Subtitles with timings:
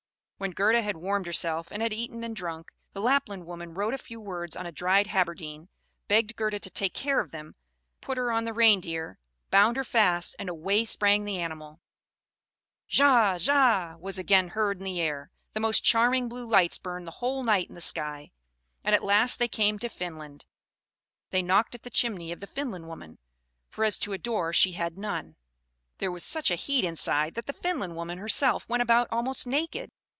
[0.41, 3.97] When Gerda had warmed herself, and had eaten and drunk, the Lapland woman wrote a
[3.99, 5.67] few words on a dried haberdine,
[6.07, 7.53] begged Gerda to take care of them,
[8.01, 9.19] put her on the Reindeer,
[9.51, 11.79] bound her fast, and away sprang the animal.
[12.89, 13.35] "Ddsa!
[13.35, 17.43] Ddsa!" was again heard in the air; the most charming blue lights burned the whole
[17.43, 18.31] night in the sky,
[18.83, 20.47] and at last they came to Finland.
[21.29, 23.19] They knocked at the chimney of the Finland woman;
[23.69, 25.35] for as to a door, she had none.
[25.99, 29.91] There was such a heat inside that the Finland woman herself went about almost naked.